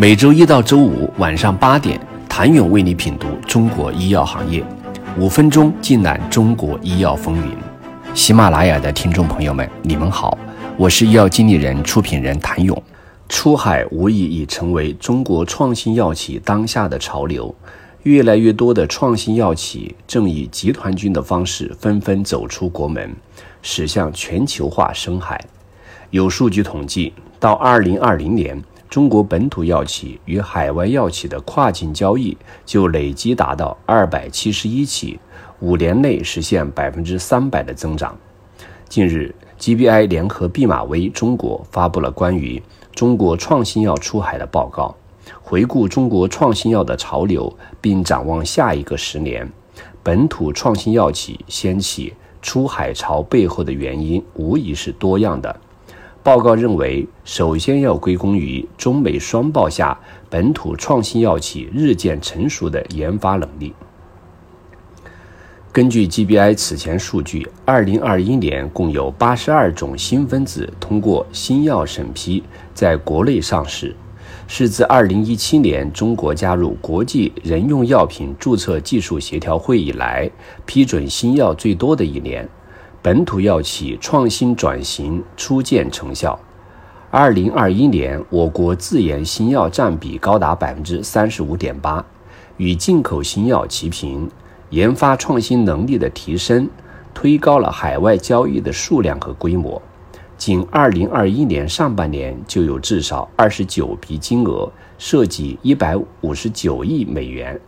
[0.00, 4.64] 每周一到周五晚上八点，谭勇为你品读中国医药行业，
[5.18, 7.52] 五分钟尽览中国医药风云。
[8.14, 10.38] 喜马拉雅的听众朋友们，你们好，
[10.76, 12.80] 我是医药经理人、出品人谭勇。
[13.28, 17.52] 出海无疑已成为中国创新药企当下的潮流，
[18.04, 23.12] 越来越多的创新药企正以集团军的方式纷纷走出国门，
[23.62, 25.44] 驶向全球化深海。
[26.10, 28.62] 有数据统计，到二零二零年。
[28.88, 35.20] 中国本土药企与海外药企的跨境交易就累计达到二百七十一起，
[35.60, 38.16] 五年内实现百分之三百的增长。
[38.88, 42.62] 近日，GBI 联合毕马威中国发布了关于
[42.94, 44.96] 中国创新药出海的报告，
[45.42, 49.52] 回顾中国创新药的潮流，并展望下一个十年，
[50.02, 55.60] 本土创新药企掀起出海潮背后的原因无疑是多样的。
[56.28, 63.72] 报告认为，首先要归功于中美双报下本土创新药企日渐成熟的研发能力。
[65.72, 72.44] 根据 GBI 此前数据，二零二一年共有八十二种新分子通过新药审批
[72.74, 73.96] 在国内上市，
[74.46, 80.30] 是自二零一七年中国加入国际人用药品注册技术协调会以来，
[80.66, 82.46] 批准新药最多的一年。
[83.00, 86.38] 本土药企创新转型初见成效。
[87.12, 92.04] 二零二一年，我国自研新药占比高达百分之三十五点八，
[92.56, 94.28] 与进口新药齐平。
[94.70, 96.68] 研发创新能力的提升，
[97.14, 99.80] 推高了海外交易的数量和规模。
[100.36, 107.58] 仅二零二一年上半年，就有至少二十九笔金额涉及一百五十九亿美元。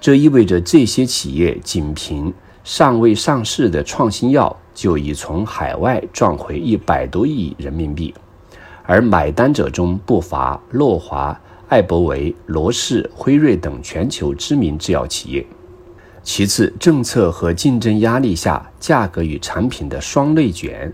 [0.00, 2.32] 这意味着这些企业仅凭
[2.64, 4.56] 尚未上市的创新药。
[4.72, 8.14] 就已从海外赚回一百多亿人民币，
[8.84, 11.38] 而买单者中不乏诺华、
[11.68, 15.44] 艾伯维、罗氏、辉瑞等全球知名制药企业。
[16.22, 20.90] 其次，政策和竞争压力下，价格与产品的双内卷，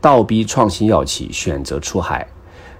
[0.00, 2.26] 倒逼创新药企选择出海。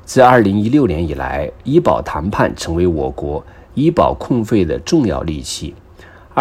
[0.04, 3.44] 自二零一六年以来，医保谈判成为我国
[3.74, 5.72] 医保控费的重要利器。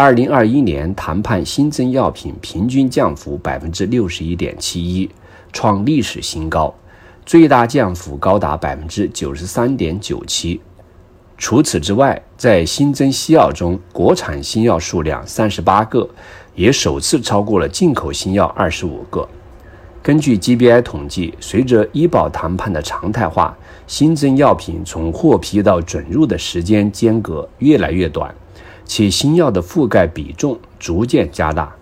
[0.00, 5.10] 二零二一年谈判新增药品平均降幅百分之六十一点七一，
[5.52, 6.72] 创历史新高，
[7.26, 10.60] 最大降幅高达百分之九十三点九七。
[11.36, 16.08] 除此之外，在新增西药中，国产新药数量三十八个，
[16.54, 19.28] 也首次超过了进口新药二十五个。
[20.00, 28.32] 根据 GBI 统计，随着医保谈判的常态化，新增药品从获批到准入的时间间隔越来越短。
[28.88, 31.72] 且新药的覆盖比重逐渐加大。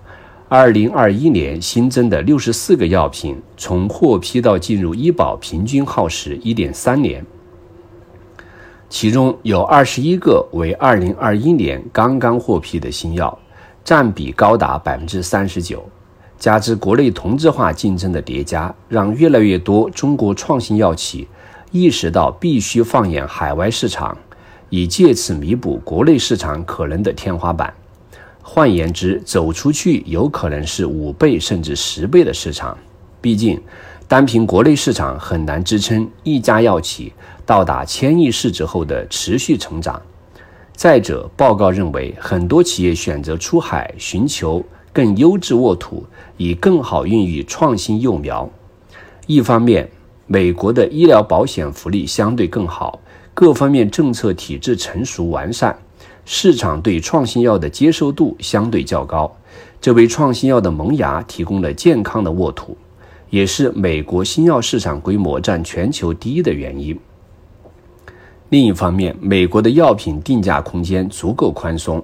[0.48, 7.24] 二零二一年新增的六十四个药品，从获批到进入医保平均耗时一点三年，
[8.88, 13.36] 其中有二十一个为二零二一年刚刚获批的新药，
[13.82, 15.84] 占比高达百分之三十九。
[16.38, 21.26] 加之国内同质化竞争的叠加，让越来越多中国创新药企
[21.70, 24.16] 意识到必须放眼海外市场。
[24.68, 27.72] 以借此弥补国内市场可能的天花板。
[28.42, 32.78] 换言之，走出去有可能是五倍甚至十倍的市场。
[33.20, 33.60] 毕竟，
[34.06, 37.12] 单凭国内市场很难支撑一家药企
[37.44, 40.00] 到达千亿市值后的持续成长。
[40.74, 46.06] 再者，报告认为，很多企业选择出海，寻求更优质沃土，
[46.36, 48.48] 以更好孕育创新幼苗。
[49.26, 49.90] 一方面，
[50.26, 53.00] 美国的医疗保险福利相对更好。
[53.36, 55.76] 各方面政策体制成熟完善，
[56.24, 59.30] 市场对创新药的接受度相对较高，
[59.78, 62.74] 这为创新药的萌芽提供了健康的沃土，
[63.28, 66.98] 也是美国新药市场规模占全球第一的原因。
[68.48, 72.02] 另一方面，美国的药品定价空间足够宽松，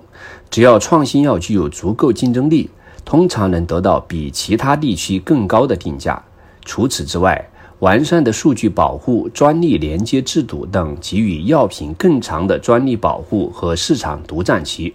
[0.50, 2.68] 只要创新药具有足够竞争力，
[3.06, 6.22] 通常能得到比其他地区更高的定价。
[6.62, 7.48] 除此之外，
[7.82, 14.94] 完善的数据保护、专利连接制度等，给予药品更长的专利保护和市场独占期，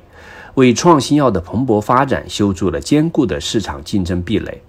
[0.54, 4.62] 为创新药的蓬勃发展修筑了坚固的市场竞争壁垒。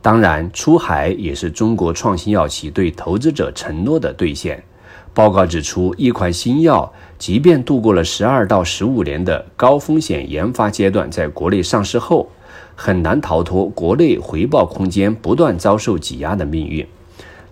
[0.00, 4.64] 当然，出海也是中国创新药企对投资者承诺的兑现。
[5.12, 12.26] 报告指出，一款新药即便度过了十二到十五年的高风险研发阶段，在国内上市后，
[12.74, 16.86] 很难逃脱国内回报空间不断遭受挤压的命运。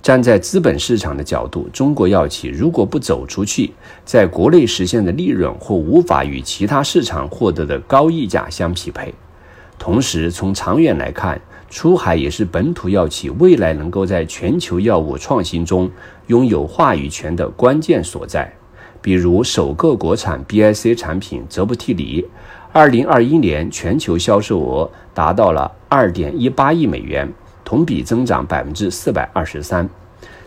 [0.05, 3.73] 站在资本市场的角度，中国药企如果不走出去，
[4.05, 9.15] 在国内实现的利润或无法与其他市场获得的高溢价相匹配。
[9.79, 11.41] 同时，从长远来看，
[11.71, 15.91] 出海也是本土药企未来能够在全球药物创新中
[16.27, 18.53] 拥有话语权的关键所在。
[19.01, 22.23] 比如首个国产 BIC 产品泽布替尼，
[22.75, 27.33] 二零二一年全球销售额达到了二点一八亿美元，
[27.65, 29.89] 同比增长百分之四百二十三。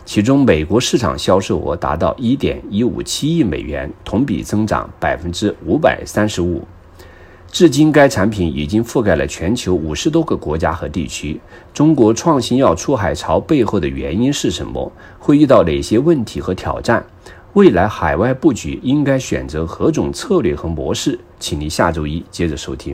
[0.05, 6.63] 其中，美国市场销售额达到一点一五七亿美元，同比增长百分之五百三十五。
[7.51, 11.39] 至今，该产品已经覆盖了全球五十多个国家和地区。
[11.73, 14.91] 中国创新药出海潮背后的原因是什么？
[15.17, 17.05] 会遇到哪些问题和挑战？
[17.53, 21.19] 未来海外布局应该选择何种策略和模式？
[21.39, 22.93] 请您下周一接着收听。